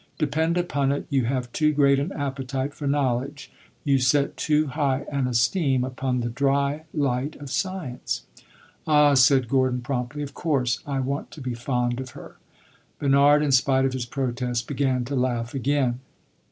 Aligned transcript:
"Depend 0.17 0.57
upon 0.57 0.91
it, 0.91 1.05
you 1.11 1.25
have 1.25 1.51
too 1.51 1.71
great 1.73 1.99
an 1.99 2.11
appetite 2.13 2.73
for 2.73 2.87
knowledge; 2.87 3.51
you 3.83 3.99
set 3.99 4.35
too 4.35 4.65
high 4.65 5.05
an 5.11 5.27
esteem 5.27 5.83
upon 5.83 6.21
the 6.21 6.29
dry 6.29 6.85
light 6.91 7.35
of 7.35 7.51
science." 7.51 8.23
"Ah!" 8.87 9.13
said 9.13 9.47
Gordon 9.47 9.81
promptly; 9.81 10.23
"of 10.23 10.33
course 10.33 10.79
I 10.87 11.01
want 11.01 11.29
to 11.29 11.41
be 11.41 11.53
fond 11.53 11.99
of 11.99 12.09
her." 12.17 12.37
Bernard, 12.97 13.43
in 13.43 13.51
spite 13.51 13.85
of 13.85 13.93
his 13.93 14.07
protest, 14.07 14.67
began 14.67 15.05
to 15.05 15.15
laugh 15.15 15.53
again. 15.53 15.99